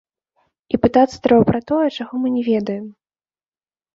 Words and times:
І 0.77 0.79
пытацца 0.85 1.17
трэба 1.27 1.43
пра 1.51 1.59
тое, 1.71 1.87
чаго 1.97 2.13
мы 2.23 2.27
не 2.37 2.41
ведаем. 2.51 2.85